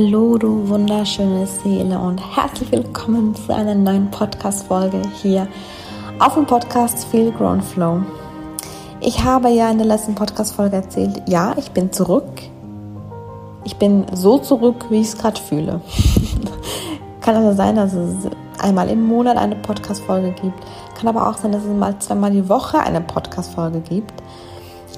Hallo, 0.00 0.38
du 0.38 0.68
wunderschöne 0.68 1.44
Seele 1.44 1.98
und 1.98 2.18
herzlich 2.36 2.70
willkommen 2.70 3.34
zu 3.34 3.52
einer 3.52 3.74
neuen 3.74 4.08
Podcast-Folge 4.12 5.02
hier 5.20 5.48
auf 6.20 6.34
dem 6.34 6.46
Podcast 6.46 7.04
Feel 7.06 7.32
Grown 7.32 7.60
Flow. 7.60 8.02
Ich 9.00 9.24
habe 9.24 9.48
ja 9.48 9.68
in 9.68 9.78
der 9.78 9.88
letzten 9.88 10.14
Podcast-Folge 10.14 10.76
erzählt, 10.76 11.20
ja, 11.26 11.52
ich 11.56 11.72
bin 11.72 11.90
zurück. 11.90 12.30
Ich 13.64 13.74
bin 13.74 14.06
so 14.14 14.38
zurück, 14.38 14.86
wie 14.88 15.00
ich 15.00 15.08
es 15.08 15.18
gerade 15.18 15.40
fühle. 15.40 15.80
Kann 17.20 17.34
also 17.34 17.56
sein, 17.56 17.74
dass 17.74 17.92
es 17.92 18.14
einmal 18.60 18.90
im 18.90 19.04
Monat 19.04 19.36
eine 19.36 19.56
Podcast-Folge 19.56 20.30
gibt. 20.30 20.64
Kann 20.94 21.08
aber 21.08 21.28
auch 21.28 21.38
sein, 21.38 21.50
dass 21.50 21.64
es 21.64 21.76
mal 21.76 21.98
zweimal 21.98 22.30
die 22.30 22.48
Woche 22.48 22.78
eine 22.78 23.00
Podcast-Folge 23.00 23.80
gibt. 23.80 24.14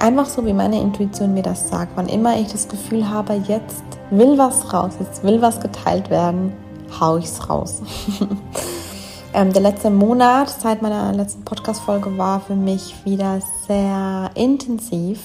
Einfach 0.00 0.24
so, 0.24 0.46
wie 0.46 0.54
meine 0.54 0.80
Intuition 0.80 1.34
mir 1.34 1.42
das 1.42 1.68
sagt. 1.68 1.92
Wann 1.94 2.08
immer 2.08 2.38
ich 2.40 2.50
das 2.50 2.68
Gefühl 2.68 3.10
habe, 3.10 3.34
jetzt 3.46 3.84
will 4.10 4.38
was 4.38 4.72
raus, 4.72 4.94
jetzt 4.98 5.22
will 5.22 5.42
was 5.42 5.60
geteilt 5.60 6.08
werden, 6.08 6.54
hau 6.98 7.18
ich's 7.18 7.50
raus. 7.50 7.82
ähm, 9.34 9.52
der 9.52 9.60
letzte 9.60 9.90
Monat 9.90 10.48
seit 10.48 10.80
meiner 10.80 11.12
letzten 11.12 11.44
Podcast-Folge 11.44 12.16
war 12.16 12.40
für 12.40 12.54
mich 12.54 12.94
wieder 13.04 13.40
sehr 13.68 14.30
intensiv. 14.36 15.20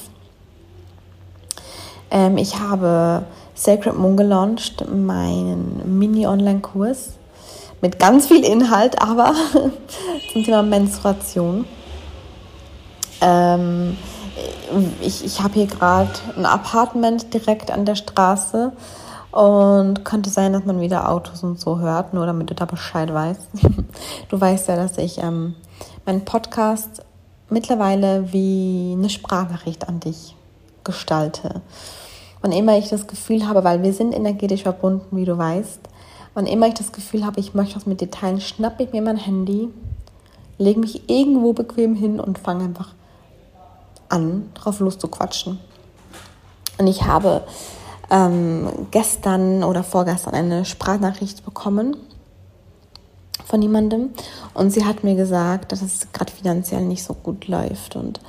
Ähm, 2.11 2.37
ich 2.37 2.59
habe 2.59 3.23
Sacred 3.53 3.97
Moon 3.97 4.17
gelauncht, 4.17 4.85
meinen 4.93 5.97
Mini-Online-Kurs 5.97 7.13
mit 7.79 7.97
ganz 7.97 8.27
viel 8.27 8.43
Inhalt, 8.43 9.01
aber 9.01 9.33
zum 10.33 10.43
Thema 10.43 10.63
Menstruation. 10.63 11.63
Ähm, 13.21 13.95
ich, 15.01 15.23
ich 15.23 15.41
habe 15.41 15.53
hier 15.53 15.67
gerade 15.67 16.09
ein 16.35 16.45
Apartment 16.45 17.33
direkt 17.33 17.71
an 17.71 17.85
der 17.85 17.95
Straße 17.95 18.73
und 19.31 20.05
könnte 20.05 20.29
sein, 20.29 20.53
dass 20.53 20.65
man 20.65 20.79
wieder 20.79 21.09
Autos 21.09 21.43
und 21.43 21.59
so 21.59 21.79
hört, 21.79 22.13
nur 22.13 22.25
damit 22.25 22.49
du 22.49 22.55
da 22.55 22.65
Bescheid 22.65 23.13
weißt. 23.13 23.49
Du 24.29 24.39
weißt 24.39 24.67
ja, 24.69 24.75
dass 24.75 24.97
ich 24.97 25.19
ähm, 25.19 25.55
meinen 26.05 26.25
Podcast 26.25 27.03
mittlerweile 27.49 28.31
wie 28.33 28.93
eine 28.97 29.09
Sprachnachricht 29.09 29.87
an 29.87 29.99
dich 29.99 30.35
gestalte. 30.83 31.61
Wann 32.41 32.51
immer 32.51 32.77
ich 32.77 32.89
das 32.89 33.07
Gefühl 33.07 33.47
habe, 33.47 33.63
weil 33.63 33.83
wir 33.83 33.93
sind 33.93 34.13
energetisch 34.13 34.63
verbunden, 34.63 35.17
wie 35.17 35.25
du 35.25 35.37
weißt, 35.37 35.79
wann 36.33 36.47
immer 36.47 36.67
ich 36.67 36.73
das 36.73 36.91
Gefühl 36.91 37.25
habe, 37.25 37.39
ich 37.39 37.53
möchte 37.53 37.75
was 37.75 37.85
mit 37.85 38.01
dir 38.01 38.11
teilen, 38.11 38.41
schnappe 38.41 38.83
ich 38.83 38.91
mir 38.91 39.01
mein 39.01 39.17
Handy, 39.17 39.69
lege 40.57 40.79
mich 40.79 41.09
irgendwo 41.09 41.53
bequem 41.53 41.95
hin 41.95 42.19
und 42.19 42.39
fange 42.39 42.65
einfach 42.65 42.89
an 42.89 43.04
an, 44.09 44.51
drauf 44.53 44.79
loszuquatschen. 44.79 45.59
Und 46.77 46.87
ich 46.87 47.03
habe 47.03 47.43
ähm, 48.09 48.87
gestern 48.91 49.63
oder 49.63 49.83
vorgestern 49.83 50.33
eine 50.33 50.65
Sprachnachricht 50.65 51.45
bekommen 51.45 51.97
von 53.45 53.61
jemandem 53.61 54.11
und 54.53 54.71
sie 54.71 54.85
hat 54.85 55.03
mir 55.03 55.15
gesagt, 55.15 55.71
dass 55.71 55.81
es 55.81 56.11
gerade 56.11 56.31
finanziell 56.31 56.81
nicht 56.81 57.03
so 57.03 57.13
gut 57.13 57.47
läuft 57.47 57.95
und 57.95 58.19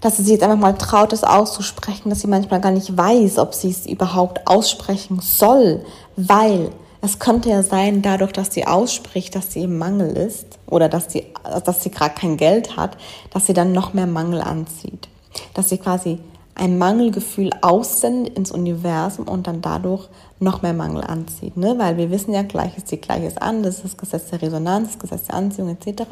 dass 0.00 0.18
sie 0.18 0.22
sich 0.22 0.32
jetzt 0.32 0.42
einfach 0.42 0.58
mal 0.58 0.76
traut, 0.76 1.14
es 1.14 1.24
auszusprechen, 1.24 2.10
dass 2.10 2.20
sie 2.20 2.26
manchmal 2.26 2.60
gar 2.60 2.72
nicht 2.72 2.94
weiß, 2.96 3.38
ob 3.38 3.54
sie 3.54 3.70
es 3.70 3.86
überhaupt 3.86 4.46
aussprechen 4.46 5.20
soll, 5.20 5.84
weil 6.16 6.70
es 7.04 7.18
könnte 7.18 7.50
ja 7.50 7.62
sein, 7.62 8.02
dadurch, 8.02 8.32
dass 8.32 8.52
sie 8.52 8.66
ausspricht, 8.66 9.34
dass 9.34 9.52
sie 9.52 9.64
im 9.64 9.78
Mangel 9.78 10.16
ist 10.16 10.58
oder 10.66 10.88
dass 10.88 11.12
sie, 11.12 11.26
dass 11.64 11.82
sie 11.82 11.90
gerade 11.90 12.14
kein 12.14 12.36
Geld 12.36 12.76
hat, 12.76 12.96
dass 13.30 13.46
sie 13.46 13.52
dann 13.52 13.72
noch 13.72 13.92
mehr 13.92 14.06
Mangel 14.06 14.40
anzieht. 14.40 15.08
Dass 15.52 15.68
sie 15.68 15.78
quasi 15.78 16.18
ein 16.54 16.78
Mangelgefühl 16.78 17.50
aussendet 17.62 18.36
ins 18.36 18.52
Universum 18.52 19.28
und 19.28 19.46
dann 19.46 19.60
dadurch 19.60 20.08
noch 20.38 20.62
mehr 20.62 20.72
Mangel 20.72 21.02
anzieht. 21.02 21.56
Ne? 21.56 21.74
Weil 21.78 21.96
wir 21.96 22.10
wissen 22.10 22.32
ja, 22.32 22.42
Gleiches 22.42 22.84
zieht 22.84 23.02
Gleiches 23.02 23.36
an, 23.36 23.62
das 23.62 23.76
ist 23.76 23.84
das 23.84 23.96
Gesetz 23.96 24.30
der 24.30 24.42
Resonanz, 24.42 24.92
das 24.92 24.98
Gesetz 24.98 25.26
der 25.26 25.34
Anziehung 25.34 25.70
etc. 25.70 26.02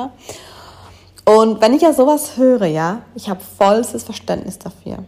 Und 1.25 1.60
wenn 1.60 1.75
ich 1.75 1.82
ja 1.82 1.92
sowas 1.92 2.36
höre, 2.36 2.66
ja, 2.66 3.02
ich 3.14 3.28
habe 3.28 3.41
vollstes 3.41 4.02
Verständnis 4.02 4.58
dafür, 4.58 5.04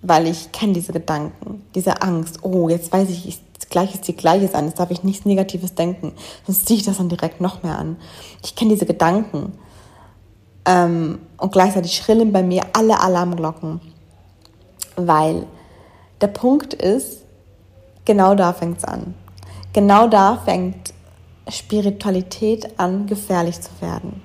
weil 0.00 0.26
ich 0.26 0.52
kenne 0.52 0.72
diese 0.72 0.92
Gedanken, 0.92 1.62
diese 1.74 2.00
Angst, 2.00 2.38
oh, 2.42 2.68
jetzt 2.68 2.92
weiß 2.92 3.10
ich, 3.10 3.28
ich 3.28 3.40
Gleiches 3.70 4.02
zieht 4.02 4.18
Gleiches 4.18 4.54
an. 4.54 4.66
Jetzt 4.66 4.78
darf 4.78 4.90
ich 4.90 5.04
nichts 5.04 5.24
Negatives 5.24 5.74
denken. 5.74 6.12
Sonst 6.46 6.66
ziehe 6.66 6.78
ich 6.78 6.86
das 6.86 6.98
dann 6.98 7.08
direkt 7.08 7.40
noch 7.40 7.62
mehr 7.62 7.78
an. 7.78 7.96
Ich 8.42 8.54
kenne 8.54 8.72
diese 8.72 8.86
Gedanken. 8.86 9.52
Ähm, 10.64 11.20
und 11.38 11.52
gleichzeitig 11.52 11.96
schrillen 11.96 12.32
bei 12.32 12.42
mir 12.42 12.62
alle 12.72 13.00
Alarmglocken. 13.00 13.80
Weil 14.96 15.46
der 16.20 16.28
Punkt 16.28 16.74
ist, 16.74 17.24
genau 18.04 18.34
da 18.34 18.52
fängt 18.52 18.78
es 18.78 18.84
an. 18.84 19.14
Genau 19.72 20.08
da 20.08 20.36
fängt 20.44 20.92
Spiritualität 21.48 22.78
an, 22.78 23.06
gefährlich 23.06 23.60
zu 23.60 23.70
werden. 23.80 24.22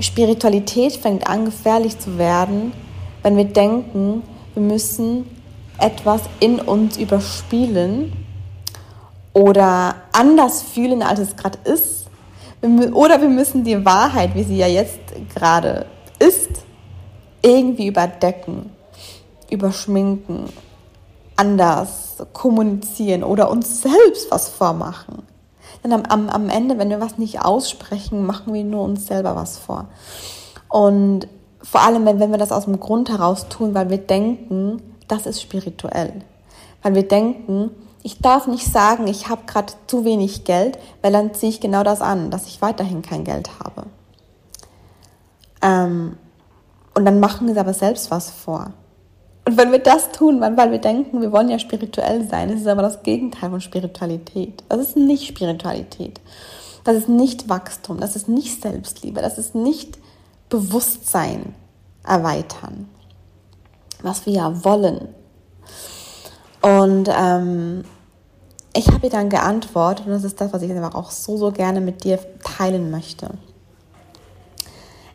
Spiritualität 0.00 0.92
fängt 0.92 1.26
an, 1.26 1.46
gefährlich 1.46 1.98
zu 1.98 2.18
werden, 2.18 2.72
wenn 3.22 3.36
wir 3.36 3.46
denken, 3.46 4.22
wir 4.54 4.62
müssen 4.62 5.35
etwas 5.78 6.22
in 6.40 6.60
uns 6.60 6.96
überspielen 6.96 8.12
oder 9.32 9.96
anders 10.12 10.62
fühlen, 10.62 11.02
als 11.02 11.20
es 11.20 11.36
gerade 11.36 11.58
ist. 11.64 12.06
Oder 12.62 13.20
wir 13.20 13.28
müssen 13.28 13.64
die 13.64 13.84
Wahrheit, 13.84 14.34
wie 14.34 14.44
sie 14.44 14.56
ja 14.56 14.66
jetzt 14.66 15.00
gerade 15.34 15.86
ist, 16.18 16.48
irgendwie 17.42 17.86
überdecken, 17.86 18.70
überschminken, 19.50 20.48
anders 21.36 22.16
kommunizieren 22.32 23.22
oder 23.22 23.50
uns 23.50 23.82
selbst 23.82 24.30
was 24.30 24.48
vormachen. 24.48 25.22
Denn 25.84 25.92
am, 25.92 26.02
am, 26.04 26.28
am 26.28 26.48
Ende, 26.48 26.78
wenn 26.78 26.88
wir 26.88 27.00
was 27.00 27.18
nicht 27.18 27.44
aussprechen, 27.44 28.24
machen 28.24 28.54
wir 28.54 28.64
nur 28.64 28.82
uns 28.82 29.06
selber 29.06 29.36
was 29.36 29.58
vor. 29.58 29.86
Und 30.68 31.28
vor 31.62 31.82
allem, 31.82 32.06
wenn, 32.06 32.18
wenn 32.20 32.30
wir 32.30 32.38
das 32.38 32.52
aus 32.52 32.64
dem 32.64 32.80
Grund 32.80 33.10
heraus 33.10 33.48
tun, 33.48 33.74
weil 33.74 33.90
wir 33.90 33.98
denken, 33.98 34.80
das 35.08 35.26
ist 35.26 35.42
spirituell. 35.42 36.12
Weil 36.82 36.94
wir 36.94 37.08
denken, 37.08 37.70
ich 38.02 38.18
darf 38.20 38.46
nicht 38.46 38.66
sagen, 38.66 39.06
ich 39.06 39.28
habe 39.28 39.42
gerade 39.46 39.72
zu 39.86 40.04
wenig 40.04 40.44
Geld, 40.44 40.78
weil 41.02 41.12
dann 41.12 41.34
ziehe 41.34 41.50
ich 41.50 41.60
genau 41.60 41.82
das 41.82 42.00
an, 42.00 42.30
dass 42.30 42.46
ich 42.46 42.62
weiterhin 42.62 43.02
kein 43.02 43.24
Geld 43.24 43.50
habe. 43.58 43.86
Ähm, 45.62 46.16
und 46.94 47.04
dann 47.04 47.20
machen 47.20 47.52
wir 47.52 47.60
aber 47.60 47.74
selbst 47.74 48.10
was 48.10 48.30
vor. 48.30 48.72
Und 49.44 49.56
wenn 49.56 49.72
wir 49.72 49.78
das 49.78 50.12
tun, 50.12 50.40
weil 50.40 50.70
wir 50.70 50.78
denken, 50.78 51.20
wir 51.20 51.32
wollen 51.32 51.48
ja 51.48 51.58
spirituell 51.58 52.28
sein, 52.28 52.50
das 52.50 52.60
ist 52.60 52.66
aber 52.66 52.82
das 52.82 53.02
Gegenteil 53.02 53.50
von 53.50 53.60
Spiritualität. 53.60 54.64
Das 54.68 54.80
ist 54.80 54.96
nicht 54.96 55.26
Spiritualität. 55.26 56.20
Das 56.84 56.96
ist 56.96 57.08
nicht 57.08 57.48
Wachstum, 57.48 57.98
das 57.98 58.14
ist 58.14 58.28
nicht 58.28 58.62
Selbstliebe, 58.62 59.20
das 59.20 59.38
ist 59.38 59.56
nicht 59.56 59.98
Bewusstsein 60.48 61.54
erweitern 62.04 62.88
was 64.02 64.26
wir 64.26 64.32
ja 64.34 64.64
wollen. 64.64 65.08
Und 66.62 67.08
ähm, 67.08 67.84
ich 68.74 68.88
habe 68.88 69.06
ihr 69.06 69.10
dann 69.10 69.30
geantwortet, 69.30 70.06
und 70.06 70.12
das 70.12 70.24
ist 70.24 70.40
das, 70.40 70.52
was 70.52 70.62
ich 70.62 70.70
einfach 70.70 70.94
auch 70.94 71.10
so, 71.10 71.36
so 71.36 71.50
gerne 71.50 71.80
mit 71.80 72.04
dir 72.04 72.18
teilen 72.42 72.90
möchte. 72.90 73.30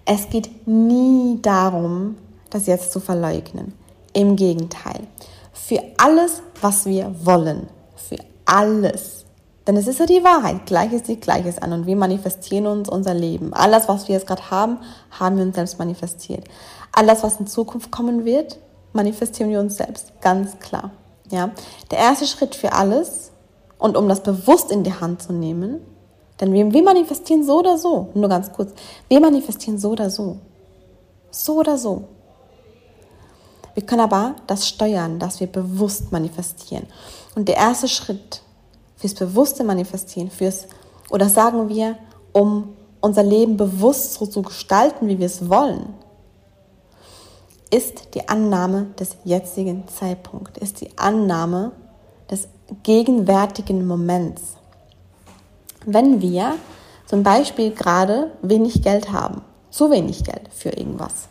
Es 0.06 0.30
geht 0.30 0.68
nie 0.68 1.40
darum, 1.42 2.18
das 2.50 2.68
jetzt 2.68 2.92
zu 2.92 3.00
verleugnen. 3.00 3.74
Im 4.14 4.36
Gegenteil. 4.36 5.08
Für 5.54 5.82
alles, 5.98 6.42
was 6.60 6.86
wir 6.86 7.14
wollen, 7.24 7.68
für 7.96 8.18
alles. 8.46 9.26
Denn 9.68 9.78
es 9.78 9.88
ist 9.88 10.00
ja 10.00 10.06
die 10.06 10.24
Wahrheit. 10.24 10.66
Gleiches 10.66 11.06
sieht 11.06 11.22
Gleiches 11.22 11.62
an 11.62 11.72
und 11.72 11.86
wir 11.86 11.96
manifestieren 11.96 12.66
uns 12.66 12.90
unser 12.90 13.14
Leben. 13.14 13.54
Alles, 13.54 13.88
was 13.88 14.08
wir 14.08 14.16
jetzt 14.16 14.28
gerade 14.28 14.50
haben, 14.50 14.80
haben 15.12 15.38
wir 15.38 15.46
uns 15.46 15.56
selbst 15.56 15.78
manifestiert. 15.78 16.46
Alles, 16.92 17.24
was 17.24 17.40
in 17.40 17.48
Zukunft 17.48 17.92
kommen 17.92 18.26
wird, 18.26 18.58
manifestieren 18.94 19.50
wir 19.50 19.60
uns 19.60 19.78
selbst, 19.78 20.14
ganz 20.22 20.60
klar. 20.60 20.92
Ja, 21.30 21.52
der 21.92 22.00
erste 22.00 22.28
Schritt 22.28 22.56
für 22.56 22.74
alles 22.74 23.32
und 23.78 23.96
um 23.96 24.10
das 24.10 24.22
bewusst 24.22 24.70
in 24.72 24.84
die 24.84 24.94
Hand 24.94 25.22
zu 25.22 25.32
nehmen, 25.34 25.80
denn 26.40 26.54
wir, 26.54 26.74
wir 26.74 26.84
manifestieren 26.84 27.44
so 27.44 27.60
oder 27.60 27.78
so, 27.78 28.10
nur 28.14 28.28
ganz 28.28 28.52
kurz, 28.52 28.74
wir 29.08 29.20
manifestieren 29.20 29.78
so 29.78 29.92
oder 29.92 30.10
so, 30.10 30.40
so 31.30 31.60
oder 31.60 31.78
so. 31.78 32.06
Wir 33.74 33.86
können 33.86 34.02
aber 34.02 34.36
das 34.48 34.68
steuern, 34.68 35.20
dass 35.20 35.40
wir 35.40 35.48
bewusst 35.48 36.12
manifestieren. 36.12 36.88
Und 37.36 37.48
der 37.48 37.56
erste 37.56 37.88
Schritt 37.88 38.42
fürs 38.98 39.14
bewusste 39.14 39.64
Manifestieren, 39.64 40.30
fürs, 40.30 40.68
oder 41.10 41.30
sagen 41.30 41.70
wir, 41.70 41.98
um 42.34 42.76
unser 43.00 43.24
Leben 43.24 43.58
bewusst 43.58 44.14
so 44.14 44.26
zu 44.26 44.42
gestalten, 44.42 45.08
wie 45.08 45.18
wir 45.18 45.26
es 45.26 45.50
wollen, 45.50 45.94
ist 47.72 48.14
die 48.14 48.28
Annahme 48.28 48.88
des 49.00 49.16
jetzigen 49.24 49.88
Zeitpunkts, 49.88 50.60
ist 50.60 50.82
die 50.82 50.98
Annahme 50.98 51.72
des 52.30 52.48
gegenwärtigen 52.84 53.88
Moments. 53.88 54.58
Wenn 55.86 56.22
wir 56.22 56.56
zum 57.08 57.24
Beispiel 57.24 57.72
gerade 57.72 58.32
wenig 58.42 58.84
Geld 58.84 59.12
haben, 59.12 59.42
zu 59.70 59.90
wenig 59.90 60.24
Geld 60.24 60.50
für 60.54 60.70
irgendwas, 60.70 61.30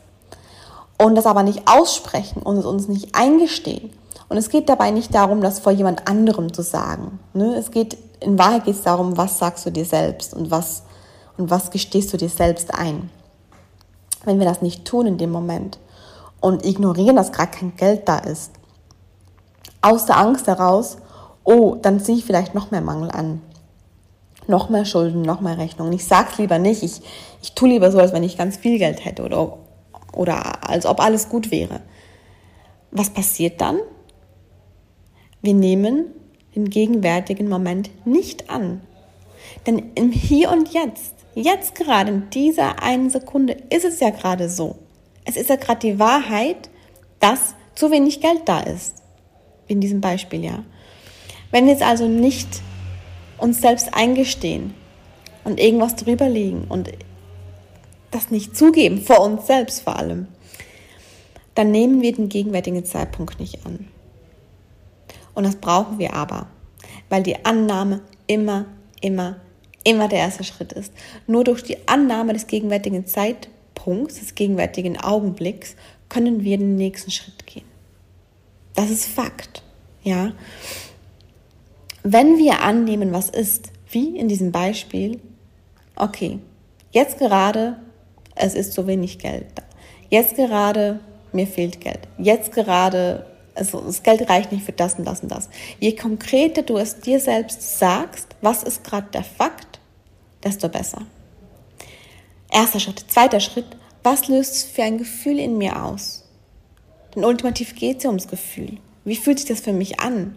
und 1.02 1.14
das 1.14 1.26
aber 1.26 1.42
nicht 1.42 1.62
aussprechen 1.66 2.42
und 2.42 2.58
es 2.58 2.66
uns 2.66 2.88
nicht 2.88 3.14
eingestehen 3.14 3.90
Und 4.28 4.37
es 4.37 4.48
geht 4.48 4.69
dabei 4.69 4.90
nicht 4.90 5.14
darum, 5.14 5.40
das 5.40 5.58
vor 5.58 5.72
jemand 5.72 6.06
anderem 6.06 6.52
zu 6.52 6.62
sagen. 6.62 7.19
Ne? 7.32 7.56
Es 7.56 7.70
geht, 7.70 7.96
in 8.20 8.38
Wahrheit 8.38 8.64
geht 8.64 8.76
es 8.76 8.82
darum, 8.82 9.16
was 9.16 9.38
sagst 9.38 9.66
du 9.66 9.70
dir 9.70 9.84
selbst 9.84 10.34
und 10.34 10.50
was, 10.50 10.82
und 11.37 11.50
was 11.50 11.70
gestehst 11.70 12.12
du 12.12 12.16
dir 12.16 12.28
selbst 12.28 12.72
ein. 12.75 13.10
Wenn 14.25 14.38
wir 14.38 14.46
das 14.46 14.62
nicht 14.62 14.84
tun 14.84 15.06
in 15.06 15.19
dem 15.19 15.31
Moment 15.31 15.78
und 16.40 16.64
ignorieren, 16.64 17.16
dass 17.16 17.32
gerade 17.32 17.50
kein 17.50 17.76
Geld 17.76 18.08
da 18.08 18.19
ist, 18.19 18.52
aus 19.82 20.06
der 20.06 20.19
Angst 20.19 20.46
heraus, 20.46 20.98
oh, 21.44 21.76
dann 21.81 22.00
ziehe 22.00 22.19
ich 22.19 22.25
vielleicht 22.25 22.54
noch 22.54 22.70
mehr 22.70 22.81
Mangel 22.81 23.10
an. 23.10 23.42
Noch 24.46 24.69
mehr 24.69 24.84
Schulden, 24.84 25.22
noch 25.22 25.40
mehr 25.40 25.58
Rechnungen. 25.58 25.92
Ich 25.92 26.06
sag's 26.06 26.38
lieber 26.38 26.58
nicht. 26.58 26.82
Ich, 26.82 27.02
ich 27.42 27.54
tue 27.54 27.69
lieber 27.69 27.92
so, 27.92 27.98
als 27.98 28.12
wenn 28.12 28.22
ich 28.22 28.37
ganz 28.37 28.56
viel 28.56 28.78
Geld 28.78 29.04
hätte 29.04 29.22
oder, 29.22 29.58
oder 30.12 30.69
als 30.69 30.87
ob 30.87 31.00
alles 31.00 31.28
gut 31.28 31.50
wäre. 31.50 31.81
Was 32.90 33.10
passiert 33.10 33.60
dann? 33.60 33.78
Wir 35.40 35.54
nehmen 35.54 36.06
den 36.54 36.69
gegenwärtigen 36.69 37.48
Moment 37.48 37.90
nicht 38.06 38.50
an. 38.50 38.81
Denn 39.66 39.92
im 39.94 40.10
Hier 40.10 40.50
und 40.50 40.72
Jetzt, 40.72 41.14
jetzt 41.34 41.75
gerade 41.75 42.10
in 42.10 42.31
dieser 42.31 42.82
einen 42.82 43.10
Sekunde, 43.10 43.56
ist 43.70 43.84
es 43.84 44.00
ja 44.00 44.10
gerade 44.10 44.48
so. 44.48 44.76
Es 45.31 45.37
ist 45.37 45.49
ja 45.49 45.55
gerade 45.55 45.79
die 45.79 46.00
Wahrheit, 46.00 46.69
dass 47.21 47.55
zu 47.77 47.93
wenig 47.93 48.21
Geld 48.21 48.43
da 48.47 48.59
ist. 48.59 48.97
In 49.69 49.81
diesem 49.81 50.00
Beispiel, 50.00 50.44
ja. 50.44 50.65
Wenn 51.53 51.67
wir 51.67 51.73
jetzt 51.73 51.85
also 51.85 52.09
nicht 52.09 52.49
uns 53.38 53.61
selbst 53.61 53.94
eingestehen 53.94 54.75
und 55.44 55.61
irgendwas 55.61 55.94
drüber 55.94 56.29
liegen 56.29 56.65
und 56.65 56.91
das 58.11 58.32
nicht 58.32 58.56
zugeben, 58.56 59.00
vor 59.00 59.21
uns 59.21 59.47
selbst 59.47 59.82
vor 59.82 59.94
allem, 59.97 60.27
dann 61.55 61.71
nehmen 61.71 62.03
wir 62.03 62.12
den 62.12 62.29
gegenwärtigen 62.29 62.85
Zeitpunkt 62.85 63.38
nicht 63.38 63.65
an. 63.65 63.87
Und 65.35 65.44
das 65.44 65.55
brauchen 65.55 66.00
wir 66.00 66.12
aber, 66.12 66.49
weil 67.09 67.23
die 67.23 67.44
Annahme 67.44 68.00
immer, 68.26 68.65
immer, 69.00 69.37
immer 69.85 70.09
der 70.09 70.19
erste 70.19 70.43
Schritt 70.43 70.73
ist. 70.73 70.93
Nur 71.29 71.44
durch 71.44 71.62
die 71.62 71.87
Annahme 71.87 72.33
des 72.33 72.49
gegenwärtigen 72.49 73.06
Zeitpunkts, 73.06 73.60
des 73.87 74.35
gegenwärtigen 74.35 74.99
Augenblicks, 74.99 75.77
können 76.09 76.43
wir 76.44 76.59
den 76.59 76.77
nächsten 76.77 77.11
Schritt 77.11 77.47
gehen. 77.47 77.65
Das 78.75 78.91
ist 78.91 79.06
Fakt, 79.06 79.62
ja. 80.03 80.32
Wenn 82.03 82.38
wir 82.38 82.62
annehmen, 82.62 83.12
was 83.12 83.29
ist, 83.29 83.73
wie 83.91 84.17
in 84.17 84.29
diesem 84.29 84.53
Beispiel, 84.53 85.21
okay, 85.97 86.38
jetzt 86.93 87.19
gerade, 87.19 87.77
es 88.35 88.55
ist 88.55 88.73
so 88.73 88.87
wenig 88.87 89.19
Geld 89.19 89.47
da. 89.55 89.62
Jetzt 90.09 90.37
gerade, 90.37 91.00
mir 91.33 91.47
fehlt 91.47 91.81
Geld. 91.81 92.00
Jetzt 92.19 92.53
gerade, 92.53 93.26
also 93.55 93.81
das 93.81 94.03
Geld 94.03 94.29
reicht 94.29 94.50
nicht 94.50 94.65
für 94.65 94.73
das 94.73 94.94
und 94.94 95.05
das 95.05 95.21
und 95.21 95.31
das. 95.31 95.49
Je 95.79 95.94
konkreter 95.94 96.62
du 96.62 96.79
es 96.79 97.00
dir 97.00 97.21
selbst 97.21 97.79
sagst, 97.79 98.29
was 98.41 98.62
ist 98.62 98.83
gerade 98.83 99.09
der 99.12 99.25
Fakt, 99.25 99.79
desto 100.43 100.69
besser. 100.69 101.03
Erster 102.50 102.81
Schritt. 102.81 103.05
Zweiter 103.08 103.41
Schritt. 103.41 103.67
Was 104.02 104.29
löst 104.29 104.55
es 104.55 104.64
für 104.64 104.82
ein 104.82 104.99
Gefühl 104.99 105.38
in 105.38 105.58
mir 105.58 105.82
aus? 105.82 106.25
Denn 107.14 107.25
ultimativ 107.25 107.75
geht 107.75 107.99
es 107.99 108.05
ja 108.05 108.11
ums 108.11 108.29
Gefühl. 108.29 108.79
Wie 109.05 109.17
fühlt 109.17 109.38
sich 109.38 109.49
das 109.49 109.61
für 109.61 109.73
mich 109.73 110.00
an? 110.00 110.37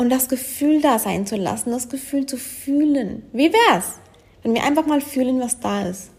und 0.00 0.08
das 0.08 0.30
Gefühl 0.30 0.80
da 0.80 0.98
sein 0.98 1.26
zu 1.26 1.36
lassen, 1.36 1.72
das 1.72 1.90
Gefühl 1.90 2.24
zu 2.24 2.38
fühlen. 2.38 3.22
Wie 3.34 3.52
wär's, 3.52 3.98
wenn 4.42 4.54
wir 4.54 4.64
einfach 4.64 4.86
mal 4.86 5.02
fühlen, 5.02 5.38
was 5.40 5.60
da 5.60 5.82
ist 5.82 6.10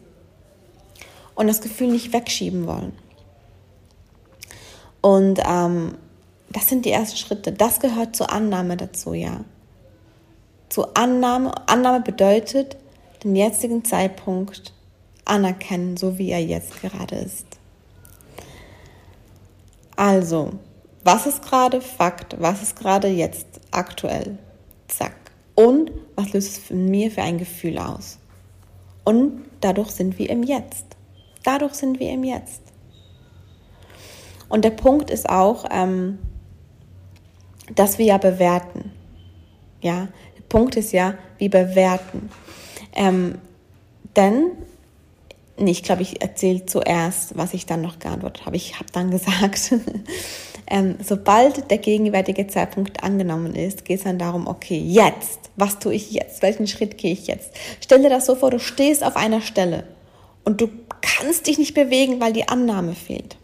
und 1.34 1.48
das 1.48 1.62
Gefühl 1.62 1.88
nicht 1.88 2.14
wegschieben 2.14 2.68
wollen? 2.68 2.94
Und 5.02 5.40
ähm, 5.44 5.98
das 6.52 6.68
sind 6.68 6.86
die 6.86 6.92
ersten 6.92 7.18
Schritte. 7.18 7.54
Das 7.54 7.80
gehört 7.80 8.16
zur 8.16 8.32
Annahme 8.32 8.78
dazu, 8.78 9.16
ja. 9.16 9.44
Zur 10.70 10.96
Annahme. 10.96 11.52
Annahme 11.68 12.02
bedeutet, 12.02 12.78
den 13.24 13.36
jetzigen 13.36 13.84
Zeitpunkt 13.84 14.74
anerkennen, 15.26 15.98
so 15.98 16.18
wie 16.18 16.32
er 16.32 16.44
jetzt 16.44 16.82
gerade 16.82 17.16
ist. 17.16 17.46
Also, 19.96 20.54
was 21.04 21.28
ist 21.28 21.44
gerade 21.44 21.82
Fakt? 21.82 22.40
Was 22.40 22.62
ist 22.62 22.76
gerade 22.76 23.08
jetzt 23.08 23.46
aktuell? 23.72 24.38
Zack. 24.88 25.16
Und 25.56 25.92
was 26.16 26.34
löst 26.34 26.58
es 26.58 26.72
in 26.72 26.90
mir 26.90 27.12
für 27.12 27.22
ein 27.22 27.38
Gefühl 27.38 27.78
aus? 27.78 28.18
Und 29.04 29.44
dadurch 29.62 29.92
sind 29.92 30.18
wir 30.18 30.30
im 30.30 30.44
Jetzt. 30.44 30.86
Dadurch 31.44 31.74
sind 31.74 32.00
wir 32.00 32.10
im 32.12 32.24
Jetzt. 32.24 32.62
Und 34.50 34.66
der 34.66 34.72
Punkt 34.72 35.10
ist 35.10 35.30
auch, 35.30 35.66
ähm, 35.72 36.20
dass 37.76 37.98
wir 37.98 38.06
ja 38.06 38.18
bewerten. 38.18 38.92
Ja, 39.82 40.10
der 40.38 40.44
Punkt 40.50 40.76
ist 40.76 40.92
ja, 40.92 41.16
wir 41.38 41.50
bewerten. 41.50 42.30
Ähm, 42.94 43.36
denn, 44.16 44.52
nee, 45.58 45.72
ich 45.72 45.84
glaube, 45.84 46.02
ich 46.02 46.22
erzähle 46.22 46.66
zuerst, 46.66 47.38
was 47.38 47.54
ich 47.54 47.66
dann 47.66 47.82
noch 47.82 48.00
geantwortet 48.00 48.46
habe. 48.46 48.56
Ich 48.56 48.76
habe 48.76 48.92
dann 48.92 49.12
gesagt, 49.12 49.74
ähm, 50.68 50.96
sobald 51.04 51.70
der 51.70 51.78
gegenwärtige 51.78 52.48
Zeitpunkt 52.48 53.04
angenommen 53.04 53.56
ist, 53.56 53.86
geht 53.86 54.00
es 54.00 54.04
dann 54.04 54.20
darum, 54.20 54.48
okay, 54.48 54.78
jetzt, 54.78 55.52
was 55.56 55.80
tue 55.80 55.94
ich 55.94 56.12
jetzt? 56.12 56.42
Welchen 56.42 56.68
Schritt 56.68 56.98
gehe 56.98 57.14
ich 57.14 57.28
jetzt? 57.28 57.52
Stell 57.82 58.02
dir 58.02 58.10
das 58.10 58.26
so 58.26 58.36
vor, 58.36 58.52
du 58.52 58.60
stehst 58.60 59.04
auf 59.04 59.16
einer 59.16 59.42
Stelle 59.42 59.86
und 60.44 60.62
du 60.62 60.70
kannst 61.02 61.48
dich 61.48 61.58
nicht 61.58 61.74
bewegen, 61.74 62.20
weil 62.20 62.34
die 62.34 62.48
Annahme 62.48 62.94
fehlt. 62.94 63.38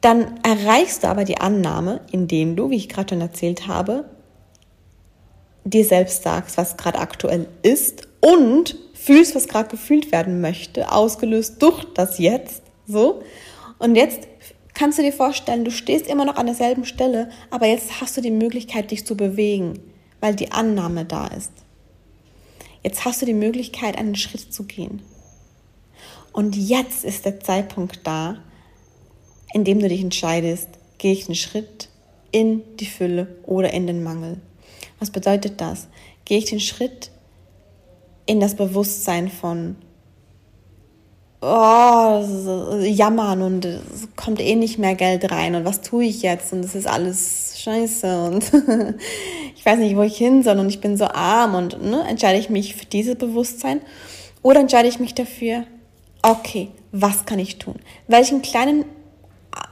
Dann 0.00 0.40
erreichst 0.42 1.04
du 1.04 1.08
aber 1.08 1.24
die 1.24 1.40
Annahme, 1.40 2.00
indem 2.10 2.56
du, 2.56 2.70
wie 2.70 2.76
ich 2.76 2.88
gerade 2.88 3.10
schon 3.10 3.20
erzählt 3.20 3.68
habe, 3.68 4.04
dir 5.64 5.84
selbst 5.84 6.24
sagst, 6.24 6.56
was 6.56 6.76
gerade 6.76 6.98
aktuell 6.98 7.46
ist 7.62 8.08
und 8.22 8.76
fühlst, 8.94 9.34
was 9.34 9.48
gerade 9.48 9.68
gefühlt 9.68 10.12
werden 10.12 10.40
möchte, 10.40 10.90
ausgelöst 10.90 11.60
durch 11.60 11.84
das 11.92 12.18
Jetzt. 12.18 12.62
So. 12.86 13.22
Und 13.78 13.96
jetzt 13.96 14.28
kannst 14.74 14.98
du 14.98 15.02
dir 15.02 15.12
vorstellen, 15.12 15.64
du 15.64 15.70
stehst 15.70 16.06
immer 16.06 16.24
noch 16.24 16.36
an 16.36 16.46
derselben 16.46 16.84
Stelle, 16.84 17.30
aber 17.50 17.66
jetzt 17.66 18.00
hast 18.00 18.16
du 18.16 18.20
die 18.20 18.30
Möglichkeit, 18.30 18.90
dich 18.90 19.04
zu 19.04 19.16
bewegen, 19.16 19.80
weil 20.20 20.36
die 20.36 20.52
Annahme 20.52 21.04
da 21.04 21.26
ist. 21.26 21.52
Jetzt 22.84 23.04
hast 23.04 23.20
du 23.22 23.26
die 23.26 23.34
Möglichkeit, 23.34 23.98
einen 23.98 24.16
Schritt 24.16 24.52
zu 24.52 24.64
gehen. 24.64 25.02
Und 26.32 26.56
jetzt 26.56 27.04
ist 27.04 27.24
der 27.24 27.40
Zeitpunkt 27.40 28.00
da, 28.04 28.38
in 29.52 29.64
dem 29.64 29.80
du 29.80 29.88
dich 29.88 30.00
entscheidest, 30.00 30.68
gehe 30.98 31.12
ich 31.12 31.26
einen 31.26 31.34
Schritt 31.34 31.88
in 32.30 32.62
die 32.78 32.86
Fülle 32.86 33.36
oder 33.44 33.72
in 33.72 33.86
den 33.86 34.02
Mangel. 34.02 34.40
Was 34.98 35.10
bedeutet 35.10 35.60
das? 35.60 35.88
Gehe 36.24 36.38
ich 36.38 36.46
den 36.46 36.60
Schritt 36.60 37.10
in 38.26 38.40
das 38.40 38.54
Bewusstsein 38.54 39.28
von 39.28 39.76
oh, 41.42 42.24
jammern 42.80 43.42
und 43.42 43.64
es 43.64 44.08
kommt 44.16 44.40
eh 44.40 44.54
nicht 44.54 44.78
mehr 44.78 44.94
Geld 44.94 45.30
rein 45.30 45.54
und 45.54 45.64
was 45.64 45.82
tue 45.82 46.04
ich 46.04 46.22
jetzt 46.22 46.52
und 46.52 46.64
es 46.64 46.74
ist 46.74 46.86
alles 46.86 47.60
scheiße 47.60 48.24
und 48.24 48.44
ich 49.56 49.66
weiß 49.66 49.78
nicht, 49.78 49.96
wo 49.96 50.02
ich 50.02 50.16
hin 50.16 50.42
soll 50.42 50.58
und 50.58 50.68
ich 50.68 50.80
bin 50.80 50.96
so 50.96 51.06
arm 51.06 51.54
und 51.54 51.82
ne, 51.82 52.04
entscheide 52.08 52.38
ich 52.38 52.48
mich 52.48 52.76
für 52.76 52.86
dieses 52.86 53.16
Bewusstsein 53.16 53.80
oder 54.42 54.60
entscheide 54.60 54.88
ich 54.88 55.00
mich 55.00 55.14
dafür, 55.14 55.64
okay, 56.22 56.68
was 56.92 57.26
kann 57.26 57.38
ich 57.38 57.58
tun? 57.58 57.76
Welchen 58.06 58.42
kleinen, 58.42 58.84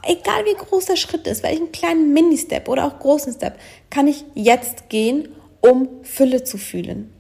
egal 0.03 0.45
wie 0.45 0.55
groß 0.55 0.87
der 0.87 0.97
Schritt 0.97 1.27
ist, 1.27 1.43
welchen 1.43 1.71
kleinen 1.71 2.13
Mini-Step 2.13 2.69
oder 2.69 2.87
auch 2.87 2.99
großen 2.99 3.33
Step 3.33 3.59
kann 3.91 4.09
ich 4.09 4.25
jetzt 4.35 4.89
gehen, 4.89 5.29
um 5.61 5.89
Fülle 6.03 6.43
zu 6.43 6.59
fühlen? 6.59 7.13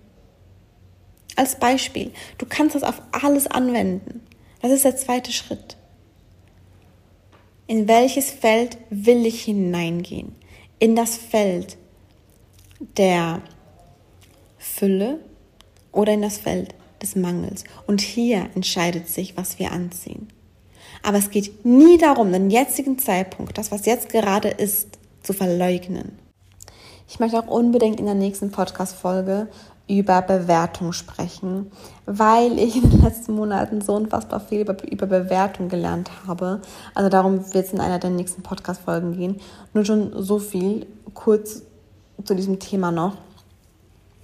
Als 1.36 1.58
Beispiel, 1.58 2.12
du 2.38 2.46
kannst 2.46 2.74
das 2.74 2.82
auf 2.82 3.00
alles 3.12 3.46
anwenden. 3.46 4.22
Das 4.62 4.72
ist 4.72 4.84
der 4.84 4.96
zweite 4.96 5.32
Schritt. 5.32 5.76
In 7.66 7.86
welches 7.86 8.30
Feld 8.30 8.78
will 8.90 9.24
ich 9.24 9.44
hineingehen? 9.44 10.34
In 10.78 10.96
das 10.96 11.16
Feld 11.16 11.76
der 12.96 13.42
Fülle 14.58 15.20
oder 15.92 16.12
in 16.12 16.22
das 16.22 16.38
Feld 16.38 16.74
des 17.00 17.14
Mangels? 17.14 17.64
Und 17.86 18.00
hier 18.00 18.50
entscheidet 18.54 19.08
sich, 19.08 19.36
was 19.36 19.58
wir 19.58 19.72
anziehen. 19.72 20.28
Aber 21.02 21.18
es 21.18 21.30
geht 21.30 21.64
nie 21.64 21.96
darum, 21.96 22.32
den 22.32 22.50
jetzigen 22.50 22.98
Zeitpunkt, 22.98 23.56
das, 23.56 23.70
was 23.70 23.86
jetzt 23.86 24.08
gerade 24.08 24.48
ist, 24.48 24.98
zu 25.22 25.32
verleugnen. 25.32 26.18
Ich 27.08 27.18
möchte 27.18 27.38
auch 27.38 27.48
unbedingt 27.48 27.98
in 27.98 28.06
der 28.06 28.14
nächsten 28.14 28.50
Podcast-Folge 28.50 29.48
über 29.90 30.22
Bewertung 30.22 30.92
sprechen, 30.92 31.72
weil 32.06 32.58
ich 32.60 32.76
in 32.76 32.88
den 32.88 33.02
letzten 33.02 33.34
Monaten 33.34 33.80
so 33.80 33.94
unfassbar 33.94 34.38
viel 34.38 34.60
über, 34.60 34.76
über 34.88 35.06
Bewertung 35.06 35.68
gelernt 35.68 36.10
habe. 36.26 36.60
Also 36.94 37.10
darum 37.10 37.52
wird 37.52 37.66
es 37.66 37.72
in 37.72 37.80
einer 37.80 37.98
der 37.98 38.10
nächsten 38.10 38.42
Podcast-Folgen 38.42 39.16
gehen. 39.16 39.40
Nur 39.74 39.84
schon 39.84 40.12
so 40.22 40.38
viel 40.38 40.86
kurz 41.12 41.62
zu 42.24 42.34
diesem 42.34 42.60
Thema 42.60 42.92
noch. 42.92 43.16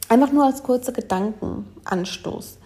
Einfach 0.09 0.31
nur 0.31 0.45
als 0.45 0.63
kurzer 0.63 0.93
Gedankenanstoß. 0.93 2.59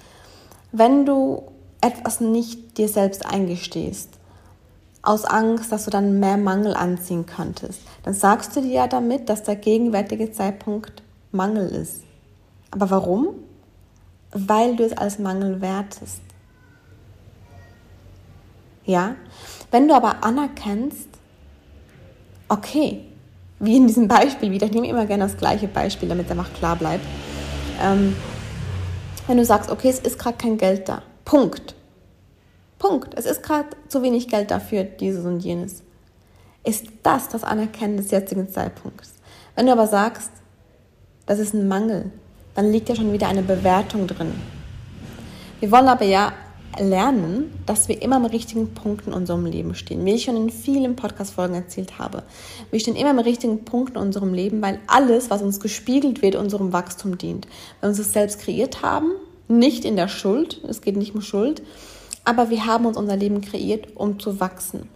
Wenn 0.73 1.07
du 1.07 1.45
etwas 1.80 2.21
nicht 2.21 2.76
dir 2.76 2.88
selbst 2.88 3.25
eingestehst, 3.25 4.11
aus 5.00 5.25
Angst, 5.25 5.73
dass 5.73 5.87
du 5.87 5.90
dann 5.90 6.21
mehr 6.21 6.37
Mangel 6.37 6.75
anziehen 6.75 7.25
könntest, 7.25 7.80
dann 8.02 8.12
sagst 8.12 8.54
du 8.54 8.61
dir 8.61 8.73
ja 8.73 8.87
damit, 8.87 9.30
dass 9.30 9.42
der 9.42 9.57
gegenwärtige 9.57 10.30
Zeitpunkt 10.33 11.02
Mangel 11.33 11.71
ist. 11.71 12.02
Aber 12.70 12.90
warum? 12.90 13.34
Weil 14.32 14.76
du 14.76 14.84
es 14.84 14.96
als 14.96 15.18
Mangel 15.18 15.60
wertest. 15.60 16.20
Ja? 18.84 19.16
Wenn 19.70 19.88
du 19.88 19.94
aber 19.94 20.24
anerkennst, 20.24 21.08
okay, 22.48 23.04
wie 23.58 23.76
in 23.76 23.86
diesem 23.86 24.08
Beispiel 24.08 24.50
wieder, 24.50 24.66
ich 24.66 24.72
nehme 24.72 24.88
immer 24.88 25.06
gerne 25.06 25.24
das 25.24 25.36
gleiche 25.36 25.68
Beispiel, 25.68 26.08
damit 26.08 26.26
es 26.26 26.32
einfach 26.32 26.52
klar 26.54 26.76
bleibt. 26.76 27.04
Ähm, 27.80 28.16
wenn 29.26 29.36
du 29.36 29.44
sagst, 29.44 29.70
okay, 29.70 29.88
es 29.88 30.00
ist 30.00 30.18
gerade 30.18 30.38
kein 30.38 30.58
Geld 30.58 30.88
da, 30.88 31.02
Punkt. 31.24 31.74
Punkt. 32.78 33.14
Es 33.16 33.26
ist 33.26 33.42
gerade 33.42 33.68
zu 33.88 34.02
wenig 34.02 34.28
Geld 34.28 34.50
dafür, 34.50 34.84
dieses 34.84 35.24
und 35.24 35.40
jenes. 35.40 35.82
Ist 36.64 36.86
das 37.02 37.28
das 37.28 37.44
Anerkennen 37.44 37.98
des 37.98 38.10
jetzigen 38.10 38.48
Zeitpunkts? 38.48 39.14
Wenn 39.54 39.66
du 39.66 39.72
aber 39.72 39.86
sagst, 39.86 40.30
das 41.26 41.38
ist 41.38 41.54
ein 41.54 41.68
Mangel, 41.68 42.10
dann 42.60 42.72
liegt 42.72 42.90
ja 42.90 42.94
schon 42.94 43.12
wieder 43.14 43.26
eine 43.28 43.42
Bewertung 43.42 44.06
drin. 44.06 44.34
Wir 45.60 45.70
wollen 45.70 45.88
aber 45.88 46.04
ja 46.04 46.34
lernen, 46.78 47.50
dass 47.64 47.88
wir 47.88 48.02
immer 48.02 48.16
am 48.16 48.26
richtigen 48.26 48.74
Punkt 48.74 49.06
in 49.06 49.14
unserem 49.14 49.46
Leben 49.46 49.74
stehen. 49.74 50.04
Wie 50.04 50.12
ich 50.12 50.24
schon 50.24 50.36
in 50.36 50.50
vielen 50.50 50.94
Podcast-Folgen 50.94 51.54
erzählt 51.54 51.98
habe. 51.98 52.22
Wir 52.70 52.78
stehen 52.78 52.96
immer 52.96 53.10
am 53.10 53.18
richtigen 53.18 53.64
Punkt 53.64 53.96
in 53.96 53.96
unserem 53.96 54.34
Leben, 54.34 54.60
weil 54.60 54.78
alles, 54.88 55.30
was 55.30 55.40
uns 55.40 55.58
gespiegelt 55.58 56.20
wird, 56.20 56.36
unserem 56.36 56.74
Wachstum 56.74 57.16
dient. 57.16 57.46
Weil 57.80 57.88
wir 57.88 57.88
uns 57.88 57.98
das 57.98 58.12
selbst 58.12 58.40
kreiert 58.40 58.82
haben, 58.82 59.12
nicht 59.48 59.86
in 59.86 59.96
der 59.96 60.08
Schuld, 60.08 60.60
es 60.68 60.82
geht 60.82 60.98
nicht 60.98 61.14
um 61.14 61.22
Schuld, 61.22 61.62
aber 62.26 62.50
wir 62.50 62.66
haben 62.66 62.84
uns 62.84 62.98
unser 62.98 63.16
Leben 63.16 63.40
kreiert, 63.40 63.96
um 63.96 64.20
zu 64.20 64.38
wachsen. 64.38 64.86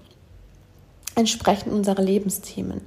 Entsprechend 1.14 1.72
unserer 1.72 2.02
Lebensthemen. 2.02 2.82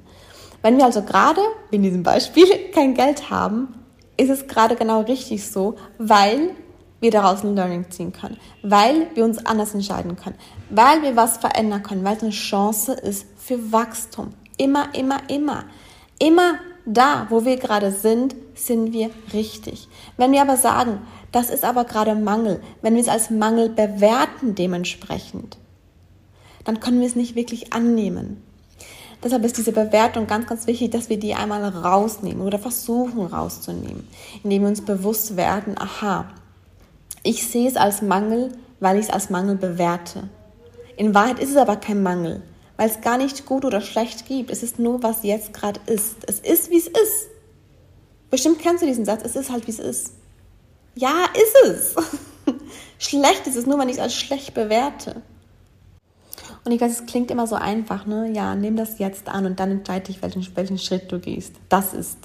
Wenn 0.61 0.77
wir 0.77 0.85
also 0.85 1.01
gerade, 1.01 1.41
wie 1.71 1.77
in 1.77 1.83
diesem 1.83 2.03
Beispiel, 2.03 2.45
kein 2.75 2.93
Geld 2.93 3.31
haben, 3.31 3.73
ist 4.17 4.29
es 4.29 4.47
gerade 4.47 4.75
genau 4.75 5.01
richtig 5.01 5.47
so, 5.47 5.75
weil 5.97 6.51
wir 6.99 7.11
daraus 7.11 7.43
ein 7.43 7.55
Learning 7.55 7.89
ziehen 7.89 8.11
können, 8.11 8.37
weil 8.63 9.07
wir 9.13 9.23
uns 9.23 9.45
anders 9.45 9.73
entscheiden 9.73 10.15
können, 10.15 10.35
weil 10.69 11.03
wir 11.03 11.15
was 11.15 11.37
verändern 11.37 11.83
können, 11.83 12.03
weil 12.03 12.17
es 12.17 12.23
eine 12.23 12.31
Chance 12.31 12.93
ist 12.93 13.27
für 13.37 13.71
Wachstum. 13.71 14.33
Immer, 14.57 14.93
immer, 14.95 15.21
immer. 15.29 15.65
Immer 16.19 16.55
da, 16.85 17.27
wo 17.29 17.45
wir 17.45 17.57
gerade 17.57 17.91
sind, 17.91 18.35
sind 18.55 18.93
wir 18.93 19.11
richtig. 19.33 19.87
Wenn 20.15 20.31
wir 20.31 20.41
aber 20.41 20.57
sagen, 20.57 21.01
das 21.31 21.49
ist 21.49 21.63
aber 21.63 21.85
gerade 21.85 22.15
Mangel, 22.15 22.61
wenn 22.81 22.95
wir 22.95 23.01
es 23.01 23.09
als 23.09 23.29
Mangel 23.29 23.69
bewerten 23.69 24.55
dementsprechend, 24.55 25.57
dann 26.63 26.79
können 26.79 26.99
wir 26.99 27.07
es 27.07 27.15
nicht 27.15 27.35
wirklich 27.35 27.73
annehmen. 27.73 28.41
Deshalb 29.23 29.43
ist 29.45 29.57
diese 29.57 29.71
Bewertung 29.71 30.27
ganz, 30.27 30.47
ganz 30.47 30.67
wichtig, 30.67 30.91
dass 30.91 31.09
wir 31.09 31.17
die 31.17 31.33
einmal 31.33 31.63
rausnehmen 31.63 32.45
oder 32.45 32.59
versuchen 32.59 33.25
rauszunehmen, 33.25 34.07
indem 34.43 34.61
wir 34.61 34.69
uns 34.69 34.85
bewusst 34.85 35.35
werden, 35.35 35.75
aha, 35.77 36.25
ich 37.23 37.47
sehe 37.47 37.67
es 37.67 37.75
als 37.75 38.01
Mangel, 38.01 38.51
weil 38.79 38.97
ich 38.97 39.07
es 39.07 39.13
als 39.13 39.29
Mangel 39.29 39.55
bewerte. 39.55 40.29
In 40.95 41.13
Wahrheit 41.13 41.39
ist 41.39 41.51
es 41.51 41.57
aber 41.57 41.75
kein 41.75 42.03
Mangel, 42.03 42.41
weil 42.77 42.89
es 42.89 43.01
gar 43.01 43.17
nicht 43.17 43.45
gut 43.45 43.65
oder 43.65 43.81
schlecht 43.81 44.27
gibt. 44.27 44.51
Es 44.51 44.63
ist 44.63 44.79
nur, 44.79 45.03
was 45.03 45.23
jetzt 45.23 45.53
gerade 45.53 45.79
ist. 45.87 46.17
Es 46.27 46.39
ist, 46.39 46.69
wie 46.69 46.77
es 46.77 46.87
ist. 46.87 47.27
Bestimmt 48.29 48.59
kennst 48.59 48.83
du 48.83 48.87
diesen 48.87 49.05
Satz, 49.05 49.21
es 49.23 49.35
ist 49.35 49.51
halt, 49.51 49.67
wie 49.67 49.71
es 49.71 49.79
ist. 49.79 50.13
Ja, 50.95 51.25
ist 51.33 51.69
es. 51.69 51.95
schlecht 52.99 53.47
ist 53.47 53.55
es 53.55 53.65
nur, 53.65 53.79
wenn 53.79 53.89
ich 53.89 53.97
es 53.97 54.01
als 54.01 54.15
schlecht 54.15 54.53
bewerte. 54.53 55.21
Und 56.63 56.71
ich 56.71 56.81
weiß, 56.81 57.01
es 57.01 57.05
klingt 57.05 57.31
immer 57.31 57.47
so 57.47 57.55
einfach, 57.55 58.05
ne? 58.05 58.31
Ja, 58.33 58.55
nimm 58.55 58.75
das 58.75 58.99
jetzt 58.99 59.29
an 59.29 59.45
und 59.45 59.59
dann 59.59 59.71
entscheide 59.71 60.05
dich, 60.05 60.21
welchen, 60.21 60.45
welchen 60.55 60.77
Schritt 60.77 61.11
du 61.11 61.19
gehst. 61.19 61.53
Das 61.69 61.93
ist 61.93 62.17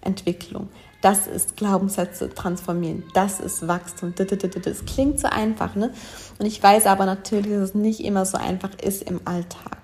Entwicklung. 0.00 0.68
Das 1.02 1.26
ist 1.26 1.56
Glaubenssätze 1.56 2.30
transformieren. 2.30 3.02
Das 3.12 3.40
ist 3.40 3.66
Wachstum. 3.66 4.14
Das 4.16 4.84
klingt 4.84 5.18
so 5.18 5.28
einfach, 5.28 5.74
ne? 5.74 5.92
Und 6.38 6.46
ich 6.46 6.62
weiß 6.62 6.86
aber 6.86 7.06
natürlich, 7.06 7.50
dass 7.50 7.70
es 7.70 7.74
nicht 7.74 8.00
immer 8.04 8.24
so 8.24 8.38
einfach 8.38 8.70
ist 8.80 9.02
im 9.02 9.20
Alltag. 9.24 9.78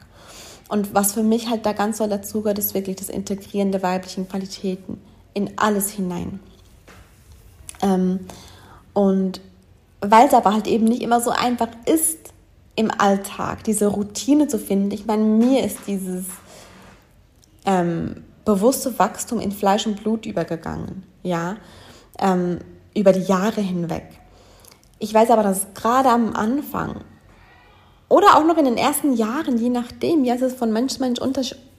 Und 0.68 0.94
was 0.94 1.12
für 1.12 1.22
mich 1.22 1.48
halt 1.48 1.66
da 1.66 1.72
ganz 1.72 1.98
doll 1.98 2.08
dazugehört, 2.08 2.58
ist 2.58 2.74
wirklich 2.74 2.96
das 2.96 3.08
Integrieren 3.08 3.72
der 3.72 3.82
weiblichen 3.82 4.28
Qualitäten 4.28 5.00
in 5.34 5.52
alles 5.56 5.90
hinein. 5.90 6.40
Ähm, 7.82 8.20
und 8.92 9.40
weil 10.00 10.26
es 10.28 10.34
aber 10.34 10.52
halt 10.52 10.66
eben 10.66 10.84
nicht 10.84 11.02
immer 11.02 11.20
so 11.20 11.30
einfach 11.30 11.68
ist, 11.86 12.32
im 12.78 12.92
Alltag 12.96 13.64
diese 13.64 13.88
Routine 13.88 14.46
zu 14.46 14.56
finden. 14.56 14.92
Ich 14.92 15.04
meine, 15.04 15.24
mir 15.24 15.64
ist 15.64 15.78
dieses 15.88 16.26
ähm, 17.66 18.22
bewusste 18.44 18.96
Wachstum 19.00 19.40
in 19.40 19.50
Fleisch 19.50 19.84
und 19.84 20.00
Blut 20.00 20.26
übergegangen, 20.26 21.02
ja, 21.24 21.56
ähm, 22.20 22.60
über 22.94 23.10
die 23.12 23.22
Jahre 23.22 23.60
hinweg. 23.60 24.06
Ich 25.00 25.12
weiß 25.12 25.30
aber, 25.30 25.42
dass 25.42 25.66
gerade 25.74 26.08
am 26.08 26.34
Anfang 26.34 27.00
oder 28.08 28.36
auch 28.36 28.44
noch 28.44 28.56
in 28.58 28.66
den 28.66 28.76
ersten 28.76 29.12
Jahren, 29.12 29.58
je 29.58 29.70
nachdem, 29.70 30.24
ja, 30.24 30.34
es 30.34 30.42
ist 30.42 30.56
von 30.56 30.72
Mensch 30.72 30.94
zu 30.94 31.00
Mensch 31.00 31.18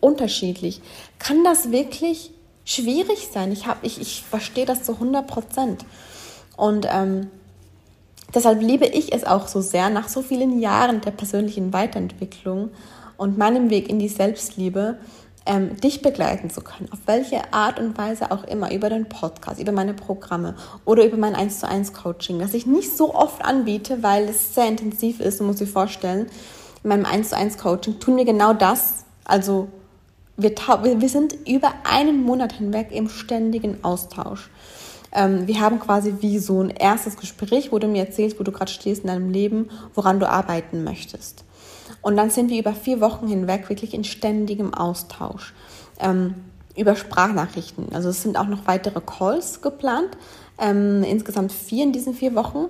unterschiedlich, 0.01 0.81
kann 1.17 1.45
das 1.45 1.71
wirklich 1.71 2.31
schwierig 2.65 3.29
sein. 3.31 3.53
Ich, 3.53 3.67
hab, 3.67 3.85
ich, 3.85 4.01
ich 4.01 4.25
verstehe 4.29 4.65
das 4.65 4.83
zu 4.83 4.95
100 4.95 5.25
Prozent. 5.25 5.85
Und 6.57 6.85
ähm, 6.91 7.31
deshalb 8.33 8.61
liebe 8.61 8.85
ich 8.85 9.13
es 9.13 9.23
auch 9.23 9.47
so 9.47 9.61
sehr, 9.61 9.89
nach 9.89 10.07
so 10.07 10.21
vielen 10.21 10.59
Jahren 10.59 11.01
der 11.01 11.11
persönlichen 11.11 11.73
Weiterentwicklung 11.73 12.69
und 13.17 13.37
meinem 13.37 13.69
Weg 13.69 13.89
in 13.89 13.99
die 13.99 14.09
Selbstliebe, 14.09 14.97
ähm, 15.45 15.77
dich 15.77 16.01
begleiten 16.01 16.49
zu 16.49 16.61
können, 16.61 16.89
auf 16.91 16.99
welche 17.05 17.53
Art 17.53 17.79
und 17.79 17.97
Weise 17.97 18.31
auch 18.31 18.43
immer, 18.43 18.71
über 18.71 18.89
den 18.89 19.09
Podcast, 19.09 19.59
über 19.59 19.71
meine 19.71 19.93
Programme 19.93 20.55
oder 20.85 21.05
über 21.05 21.17
mein 21.17 21.35
1 21.35 21.59
zu 21.59 21.67
1 21.67 21.93
Coaching, 21.93 22.39
das 22.39 22.53
ich 22.53 22.65
nicht 22.65 22.95
so 22.95 23.15
oft 23.15 23.43
anbiete, 23.43 24.03
weil 24.03 24.29
es 24.29 24.53
sehr 24.53 24.67
intensiv 24.67 25.19
ist, 25.19 25.41
musst 25.41 25.59
dir 25.59 25.67
vorstellen, 25.67 26.27
in 26.83 26.89
meinem 26.89 27.05
1 27.05 27.29
zu 27.29 27.35
1 27.35 27.57
Coaching 27.57 27.99
tun 27.99 28.17
wir 28.17 28.25
genau 28.25 28.53
das, 28.53 29.05
also 29.25 29.69
wir, 30.37 30.51
wir 30.51 31.09
sind 31.09 31.35
über 31.47 31.73
einen 31.83 32.23
Monat 32.23 32.53
hinweg 32.53 32.91
im 32.91 33.09
ständigen 33.09 33.83
Austausch. 33.83 34.49
Ähm, 35.11 35.47
wir 35.47 35.59
haben 35.59 35.79
quasi 35.79 36.15
wie 36.19 36.39
so 36.39 36.61
ein 36.61 36.69
erstes 36.69 37.17
Gespräch, 37.17 37.71
wo 37.71 37.79
du 37.79 37.87
mir 37.87 38.05
erzählst, 38.05 38.39
wo 38.39 38.43
du 38.43 38.51
gerade 38.51 38.71
stehst 38.71 39.01
in 39.01 39.07
deinem 39.07 39.31
Leben, 39.31 39.69
woran 39.95 40.19
du 40.19 40.29
arbeiten 40.29 40.83
möchtest. 40.83 41.43
Und 42.01 42.15
dann 42.15 42.29
sind 42.29 42.49
wir 42.49 42.59
über 42.59 42.73
vier 42.73 43.01
Wochen 43.01 43.27
hinweg 43.27 43.69
wirklich 43.69 43.93
in 43.93 44.03
ständigem 44.03 44.73
Austausch 44.73 45.53
ähm, 45.99 46.35
über 46.77 46.95
Sprachnachrichten. 46.95 47.93
Also 47.93 48.09
es 48.09 48.23
sind 48.23 48.37
auch 48.37 48.47
noch 48.47 48.67
weitere 48.67 49.01
Calls 49.01 49.61
geplant, 49.61 50.09
ähm, 50.57 51.03
insgesamt 51.03 51.51
vier 51.51 51.83
in 51.83 51.91
diesen 51.91 52.13
vier 52.13 52.35
Wochen. 52.35 52.65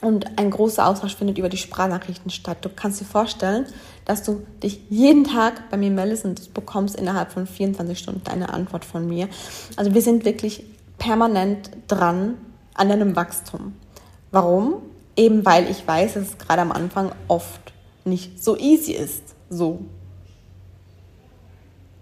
Und 0.00 0.36
ein 0.36 0.50
großer 0.50 0.84
Austausch 0.84 1.14
findet 1.14 1.38
über 1.38 1.48
die 1.48 1.56
Sprachnachrichten 1.56 2.28
statt. 2.30 2.58
Du 2.62 2.68
kannst 2.68 3.00
dir 3.00 3.04
vorstellen, 3.04 3.66
dass 4.04 4.24
du 4.24 4.44
dich 4.60 4.80
jeden 4.90 5.22
Tag 5.22 5.70
bei 5.70 5.76
mir 5.76 5.92
meldest 5.92 6.24
und 6.24 6.44
du 6.44 6.50
bekommst 6.52 6.96
innerhalb 6.96 7.30
von 7.30 7.46
24 7.46 7.96
Stunden 7.96 8.26
eine 8.28 8.52
Antwort 8.52 8.84
von 8.84 9.06
mir. 9.06 9.28
Also 9.76 9.94
wir 9.94 10.02
sind 10.02 10.24
wirklich 10.24 10.64
permanent 11.02 11.70
dran 11.88 12.36
an 12.74 12.88
deinem 12.88 13.16
Wachstum. 13.16 13.74
Warum? 14.30 14.74
Eben 15.16 15.44
weil 15.44 15.68
ich 15.68 15.86
weiß, 15.86 16.14
dass 16.14 16.28
es 16.28 16.38
gerade 16.38 16.62
am 16.62 16.72
Anfang 16.72 17.12
oft 17.28 17.72
nicht 18.04 18.42
so 18.42 18.56
easy 18.56 18.92
ist, 18.92 19.22
so 19.50 19.80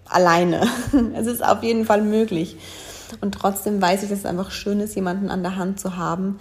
alleine. 0.04 0.68
Es 1.14 1.26
ist 1.26 1.44
auf 1.44 1.62
jeden 1.62 1.86
Fall 1.86 2.02
möglich. 2.02 2.56
Und 3.20 3.32
trotzdem 3.32 3.80
weiß 3.80 4.02
ich, 4.02 4.10
dass 4.10 4.20
es 4.20 4.26
einfach 4.26 4.50
schön 4.50 4.80
ist, 4.80 4.94
jemanden 4.94 5.30
an 5.30 5.42
der 5.42 5.56
Hand 5.56 5.80
zu 5.80 5.96
haben, 5.96 6.38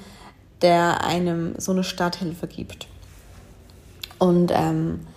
der 0.62 1.04
einem 1.04 1.56
so 1.58 1.72
eine 1.72 1.84
Starthilfe 1.84 2.48
gibt. 2.48 2.88
Und 4.20 4.52
ähm, 4.54 5.08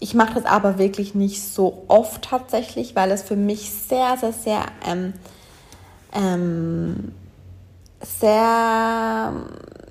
ich 0.00 0.14
mache 0.14 0.34
das 0.34 0.46
aber 0.46 0.78
wirklich 0.78 1.14
nicht 1.14 1.42
so 1.42 1.84
oft 1.88 2.22
tatsächlich, 2.22 2.96
weil 2.96 3.10
es 3.10 3.22
für 3.22 3.36
mich 3.36 3.70
sehr, 3.70 4.16
sehr, 4.16 4.32
sehr, 4.32 4.66
ähm, 4.86 5.12
ähm, 6.12 7.12
sehr, 8.00 9.32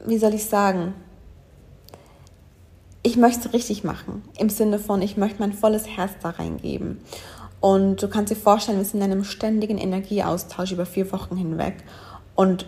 wie 0.05 0.17
soll 0.17 0.33
ich 0.33 0.45
sagen, 0.45 0.93
ich 3.03 3.17
möchte 3.17 3.47
es 3.47 3.53
richtig 3.53 3.83
machen. 3.83 4.23
Im 4.37 4.49
Sinne 4.49 4.79
von, 4.79 5.01
ich 5.01 5.15
möchte 5.15 5.39
mein 5.39 5.53
volles 5.53 5.87
Herz 5.87 6.13
da 6.21 6.31
reingeben. 6.31 6.99
Und 7.59 8.01
du 8.01 8.07
kannst 8.07 8.31
dir 8.31 8.35
vorstellen, 8.35 8.77
wir 8.77 8.85
sind 8.85 9.01
in 9.01 9.11
einem 9.11 9.23
ständigen 9.23 9.77
Energieaustausch 9.77 10.71
über 10.71 10.85
vier 10.85 11.11
Wochen 11.11 11.35
hinweg. 11.35 11.83
Und 12.35 12.65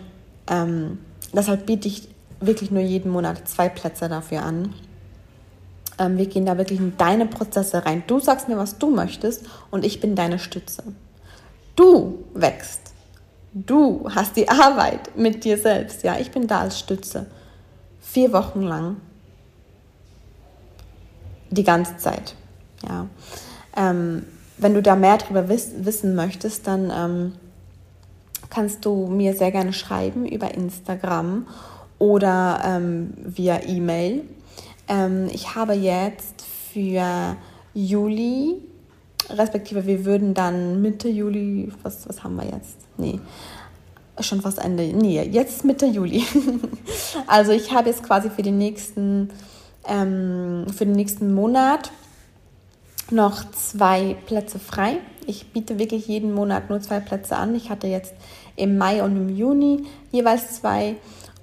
ähm, 0.48 0.98
deshalb 1.32 1.66
biete 1.66 1.88
ich 1.88 2.08
wirklich 2.40 2.70
nur 2.70 2.82
jeden 2.82 3.10
Monat 3.10 3.48
zwei 3.48 3.68
Plätze 3.68 4.08
dafür 4.08 4.42
an. 4.42 4.74
Ähm, 5.98 6.18
wir 6.18 6.26
gehen 6.26 6.46
da 6.46 6.56
wirklich 6.56 6.78
in 6.78 6.96
deine 6.96 7.26
Prozesse 7.26 7.84
rein. 7.84 8.04
Du 8.06 8.20
sagst 8.20 8.48
mir, 8.48 8.56
was 8.56 8.78
du 8.78 8.90
möchtest 8.90 9.44
und 9.70 9.84
ich 9.84 10.00
bin 10.00 10.14
deine 10.14 10.38
Stütze. 10.38 10.84
Du 11.76 12.24
wächst. 12.34 12.87
Du 13.52 14.08
hast 14.14 14.36
die 14.36 14.48
Arbeit 14.48 15.16
mit 15.16 15.44
dir 15.44 15.58
selbst. 15.58 16.02
Ja, 16.02 16.18
ich 16.18 16.30
bin 16.30 16.46
da 16.46 16.60
als 16.60 16.78
Stütze. 16.78 17.26
Vier 18.00 18.32
Wochen 18.32 18.62
lang 18.62 18.96
die 21.50 21.64
ganze 21.64 21.96
Zeit. 21.96 22.34
Ja. 22.86 23.06
Ähm, 23.76 24.24
wenn 24.58 24.74
du 24.74 24.82
da 24.82 24.96
mehr 24.96 25.18
darüber 25.18 25.48
wiss 25.48 25.72
wissen 25.78 26.14
möchtest, 26.14 26.66
dann 26.66 26.92
ähm, 26.94 27.32
kannst 28.50 28.84
du 28.84 29.06
mir 29.06 29.34
sehr 29.34 29.50
gerne 29.50 29.72
schreiben 29.72 30.26
über 30.26 30.54
Instagram 30.54 31.46
oder 31.98 32.60
ähm, 32.64 33.14
via 33.16 33.60
E-Mail. 33.66 34.22
Ähm, 34.88 35.28
ich 35.32 35.54
habe 35.54 35.74
jetzt 35.74 36.42
für 36.72 37.36
Juli, 37.74 38.56
respektive 39.30 39.86
wir 39.86 40.04
würden 40.04 40.34
dann 40.34 40.82
Mitte 40.82 41.08
Juli, 41.08 41.70
was, 41.82 42.08
was 42.08 42.24
haben 42.24 42.36
wir 42.36 42.44
jetzt? 42.44 42.76
Nee, 42.96 43.20
schon 44.20 44.40
fast 44.40 44.58
Ende, 44.58 44.84
nee, 44.84 45.22
jetzt 45.22 45.64
Mitte 45.64 45.86
Juli. 45.86 46.24
also 47.26 47.52
ich 47.52 47.72
habe 47.72 47.88
jetzt 47.88 48.02
quasi 48.02 48.30
für 48.30 48.42
den 48.42 48.58
nächsten, 48.58 49.30
ähm, 49.86 50.66
für 50.74 50.86
den 50.86 50.94
nächsten 50.94 51.34
Monat 51.34 51.92
noch 53.10 53.50
zwei 53.52 54.16
Plätze 54.26 54.58
frei. 54.58 54.98
Ich 55.26 55.52
biete 55.52 55.78
wirklich 55.78 56.06
jeden 56.08 56.32
Monat 56.32 56.70
nur 56.70 56.80
zwei 56.80 57.00
Plätze 57.00 57.36
an. 57.36 57.54
Ich 57.54 57.70
hatte 57.70 57.86
jetzt 57.86 58.14
im 58.56 58.76
Mai 58.76 59.02
und 59.02 59.16
im 59.16 59.28
Juni 59.28 59.84
jeweils 60.10 60.56
zwei 60.56 60.96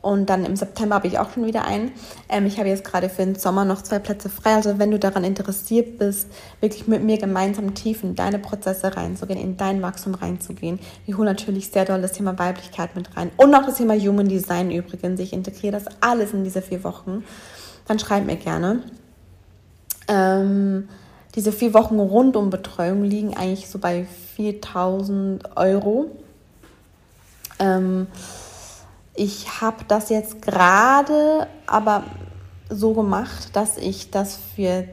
und 0.06 0.28
dann 0.28 0.46
im 0.46 0.56
September 0.56 0.94
habe 0.94 1.08
ich 1.08 1.18
auch 1.18 1.32
schon 1.32 1.48
wieder 1.48 1.66
einen. 1.66 1.92
Ähm, 2.30 2.46
ich 2.46 2.60
habe 2.60 2.70
jetzt 2.70 2.84
gerade 2.84 3.10
für 3.10 3.26
den 3.26 3.34
Sommer 3.34 3.66
noch 3.66 3.82
zwei 3.82 3.98
Plätze 3.98 4.30
frei. 4.30 4.54
Also 4.54 4.78
wenn 4.78 4.92
du 4.92 5.00
daran 5.00 5.24
interessiert 5.24 5.98
bist, 5.98 6.28
wirklich 6.62 6.88
mit 6.88 7.02
mir 7.02 7.18
gemeinsam 7.18 7.74
tief 7.74 8.04
in 8.04 8.14
deine 8.14 8.38
Prozesse 8.38 8.96
reinzugehen, 8.96 9.40
in 9.40 9.58
dein 9.58 9.82
Wachstum 9.82 10.14
reinzugehen. 10.14 10.78
Wir 11.08 11.18
holen 11.18 11.26
natürlich 11.26 11.72
sehr 11.72 11.86
doll 11.86 12.04
das 12.04 12.12
Thema 12.12 12.38
Weiblichkeit 12.38 12.96
mit 12.96 13.18
rein. 13.18 13.32
Und 13.38 13.56
auch 13.56 13.66
das 13.66 13.78
Thema 13.78 13.96
Human 13.96 14.28
Design 14.28 14.70
übrigens. 14.70 15.20
Ich 15.20 15.34
integriere 15.34 15.72
das 15.72 15.86
alles 16.02 16.34
in 16.34 16.44
diese 16.44 16.62
vier 16.62 16.84
Wochen. 16.84 17.24
Dann 17.88 17.98
schreib 17.98 18.28
mir 18.28 18.36
gerne. 18.36 18.84
Ähm, 20.08 20.88
diese 21.34 21.52
vier 21.52 21.74
Wochen 21.74 22.00
Rundumbetreuung 22.00 23.04
liegen 23.04 23.36
eigentlich 23.36 23.68
so 23.70 23.80
bei 23.80 24.06
4000 24.36 25.58
Euro. 25.58 26.12
Ähm, 27.58 28.06
ich 29.16 29.62
habe 29.62 29.86
das 29.88 30.10
jetzt 30.10 30.42
gerade 30.42 31.48
aber 31.68 32.04
so 32.70 32.94
gemacht, 32.94 33.50
dass 33.54 33.78
ich 33.78 34.12
das 34.12 34.38
für 34.56 34.86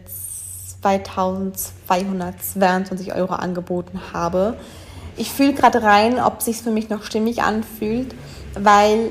2222 0.82 3.14
Euro 3.14 3.34
angeboten 3.34 4.00
habe. 4.12 4.56
Ich 5.16 5.30
fühle 5.30 5.54
gerade 5.54 5.82
rein, 5.82 6.20
ob 6.20 6.38
es 6.38 6.44
sich 6.46 6.56
für 6.58 6.70
mich 6.70 6.88
noch 6.88 7.02
stimmig 7.02 7.42
anfühlt, 7.42 8.14
weil 8.54 9.10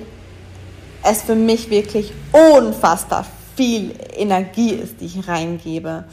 es 1.04 1.24
für 1.24 1.36
mich 1.36 1.70
wirklich 1.70 2.14
unfassbar 2.32 3.26
viel 3.56 3.94
Energie 4.16 4.72
ist, 4.72 5.02
die 5.02 5.06
ich 5.06 5.28
reingebe, 5.28 6.06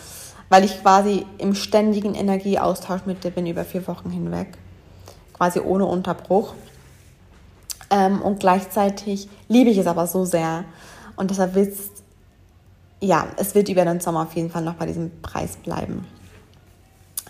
weil 0.49 0.65
ich 0.65 0.83
quasi 0.83 1.25
im 1.39 1.55
ständigen 1.55 2.15
Energieaustausch 2.15 3.03
mit 3.07 3.25
dir 3.25 3.31
bin 3.31 3.47
über 3.47 3.65
vier 3.65 3.87
Wochen 3.87 4.11
hinweg, 4.11 4.59
quasi 5.35 5.61
ohne 5.61 5.87
Unterbruch. 5.87 6.55
Ähm, 7.91 8.21
und 8.23 8.41
gleichzeitig 8.41 9.29
liebe 9.49 9.71
ich 9.71 9.79
es 9.79 9.87
aber 9.87 10.07
so 10.07 10.25
sehr. 10.25 10.65
Und 11.17 11.31
deshalb 11.31 11.55
wird 11.55 11.73
es, 11.73 11.91
ja, 13.01 13.27
es 13.37 13.55
wird 13.55 13.69
über 13.69 13.85
den 13.85 14.01
Sommer 14.01 14.23
auf 14.23 14.35
jeden 14.35 14.51
Fall 14.51 14.63
noch 14.63 14.75
bei 14.75 14.87
diesem 14.87 15.11
Preis 15.23 15.57
bleiben. 15.57 16.07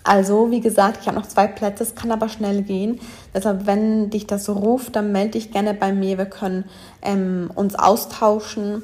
Also, 0.03 0.49
wie 0.49 0.61
gesagt, 0.61 0.99
ich 1.01 1.07
habe 1.07 1.19
noch 1.19 1.27
zwei 1.27 1.47
Plätze, 1.47 1.83
es 1.83 1.95
kann 1.95 2.11
aber 2.11 2.29
schnell 2.29 2.63
gehen. 2.63 2.99
Deshalb, 3.33 3.65
wenn 3.67 4.09
dich 4.09 4.27
das 4.27 4.49
ruft, 4.49 4.95
dann 4.95 5.11
melde 5.11 5.31
dich 5.31 5.51
gerne 5.51 5.73
bei 5.73 5.91
mir. 5.91 6.17
Wir 6.17 6.25
können 6.25 6.65
ähm, 7.01 7.51
uns 7.53 7.75
austauschen, 7.75 8.81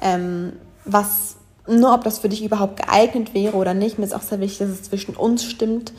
ähm, 0.00 0.52
was, 0.84 1.36
nur 1.66 1.92
ob 1.92 2.04
das 2.04 2.20
für 2.20 2.28
dich 2.28 2.44
überhaupt 2.44 2.76
geeignet 2.76 3.34
wäre 3.34 3.56
oder 3.56 3.74
nicht. 3.74 3.98
Mir 3.98 4.04
ist 4.04 4.14
auch 4.14 4.22
sehr 4.22 4.40
wichtig, 4.40 4.66
dass 4.66 4.68
es 4.70 4.82
zwischen 4.84 5.16
uns 5.16 5.44
stimmt. 5.44 5.92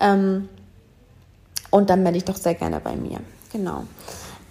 Ähm, 0.00 0.48
und 1.70 1.90
dann 1.90 2.02
melde 2.02 2.18
dich 2.18 2.24
doch 2.24 2.36
sehr 2.36 2.54
gerne 2.54 2.80
bei 2.80 2.94
mir. 2.94 3.18
Genau. 3.52 3.84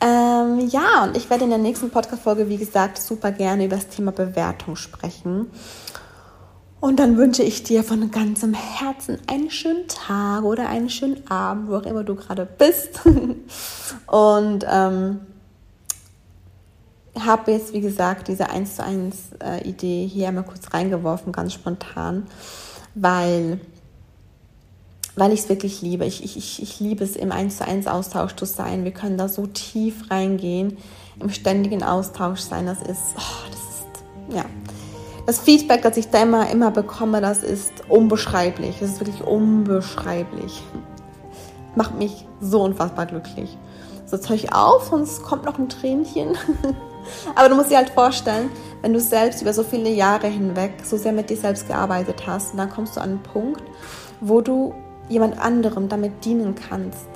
Ähm, 0.03 0.67
ja, 0.67 1.05
und 1.05 1.15
ich 1.15 1.29
werde 1.29 1.45
in 1.45 1.49
der 1.49 1.59
nächsten 1.59 1.89
Podcast-Folge, 1.89 2.49
wie 2.49 2.57
gesagt, 2.57 3.01
super 3.01 3.31
gerne 3.31 3.65
über 3.65 3.77
das 3.77 3.87
Thema 3.87 4.11
Bewertung 4.11 4.75
sprechen. 4.75 5.49
Und 6.81 6.99
dann 6.99 7.15
wünsche 7.15 7.41
ich 7.41 7.63
dir 7.63 7.85
von 7.85 8.11
ganzem 8.11 8.53
Herzen 8.53 9.17
einen 9.27 9.49
schönen 9.49 9.87
Tag 9.87 10.43
oder 10.43 10.67
einen 10.67 10.89
schönen 10.89 11.25
Abend, 11.31 11.69
wo 11.69 11.77
auch 11.77 11.85
immer 11.85 12.03
du 12.03 12.15
gerade 12.15 12.45
bist. 12.45 12.99
und 14.07 14.65
ähm, 14.69 15.21
habe 17.17 17.53
jetzt, 17.53 17.71
wie 17.71 17.79
gesagt, 17.79 18.27
diese 18.27 18.49
1 18.49 18.75
zu 18.75 18.83
1 18.83 19.15
äh, 19.41 19.65
Idee 19.65 20.05
hier 20.05 20.27
einmal 20.27 20.43
kurz 20.43 20.73
reingeworfen, 20.73 21.31
ganz 21.31 21.53
spontan, 21.53 22.27
weil 22.93 23.61
weil 25.15 25.31
ich 25.31 25.41
es 25.41 25.49
wirklich 25.49 25.81
liebe. 25.81 26.05
Ich, 26.05 26.23
ich, 26.23 26.61
ich 26.61 26.79
liebe 26.79 27.03
es, 27.03 27.15
im 27.15 27.31
1 27.31 27.57
zu 27.57 27.67
1 27.67 27.87
Austausch 27.87 28.35
zu 28.35 28.45
sein. 28.45 28.83
Wir 28.83 28.91
können 28.91 29.17
da 29.17 29.27
so 29.27 29.45
tief 29.45 30.09
reingehen, 30.09 30.77
im 31.19 31.29
ständigen 31.29 31.83
Austausch 31.83 32.39
sein. 32.39 32.65
Das 32.65 32.81
ist, 32.81 33.15
oh, 33.17 33.49
das 33.51 33.59
ist, 33.59 34.35
ja. 34.35 34.45
Das 35.25 35.39
Feedback, 35.39 35.83
das 35.83 35.95
ich 35.95 36.09
da 36.09 36.23
immer, 36.23 36.49
immer 36.49 36.71
bekomme, 36.71 37.21
das 37.21 37.43
ist 37.43 37.71
unbeschreiblich. 37.87 38.77
Das 38.79 38.91
ist 38.91 38.99
wirklich 38.99 39.23
unbeschreiblich. 39.23 40.61
Macht 41.75 41.97
mich 41.97 42.25
so 42.41 42.61
unfassbar 42.61 43.05
glücklich. 43.05 43.57
So, 44.05 44.17
jetzt 44.17 44.27
höre 44.27 44.35
ich 44.35 44.53
auf, 44.53 44.89
sonst 44.89 45.23
kommt 45.23 45.45
noch 45.45 45.57
ein 45.57 45.69
Tränchen. 45.69 46.37
Aber 47.35 47.49
du 47.49 47.55
musst 47.55 47.71
dir 47.71 47.77
halt 47.77 47.89
vorstellen, 47.89 48.49
wenn 48.81 48.93
du 48.93 48.99
selbst 48.99 49.41
über 49.41 49.53
so 49.53 49.63
viele 49.63 49.89
Jahre 49.89 50.27
hinweg 50.27 50.73
so 50.83 50.97
sehr 50.97 51.13
mit 51.13 51.29
dir 51.29 51.37
selbst 51.37 51.67
gearbeitet 51.67 52.27
hast, 52.27 52.57
dann 52.57 52.69
kommst 52.69 52.95
du 52.95 53.01
an 53.01 53.11
einen 53.11 53.23
Punkt, 53.23 53.63
wo 54.19 54.41
du 54.41 54.73
jemand 55.09 55.39
anderem 55.39 55.89
damit 55.89 56.25
dienen 56.25 56.55
kannst, 56.55 57.07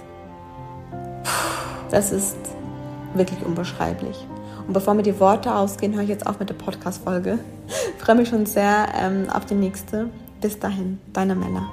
das 1.92 2.12
ist 2.12 2.38
wirklich 3.14 3.44
unbeschreiblich. 3.46 4.28
Und 4.68 4.74
bevor 4.74 4.94
mir 4.94 5.04
die 5.04 5.20
Worte 5.20 5.56
ausgehen, 5.56 5.94
höre 5.94 6.04
ich 6.04 6.10
jetzt 6.10 6.28
auf 6.28 6.40
mit 6.40 6.50
der 6.50 6.56
Podcast-Folge. 6.56 7.40
Freue 7.98 8.16
mich 8.16 8.30
schon 8.30 8.46
sehr 8.46 8.90
ähm, 9.00 9.28
auf 9.30 9.46
die 9.46 9.56
nächste. 9.56 10.10
Bis 10.42 10.60
dahin, 10.60 11.00
deine 11.14 11.36
Männer. 11.36 11.72